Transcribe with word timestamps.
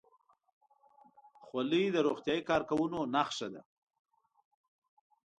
خولۍ 1.43 1.83
د 1.93 1.97
روغتیايي 2.07 2.41
کارکوونکو 2.49 3.01
نښه 3.15 3.47
ده. 3.53 3.61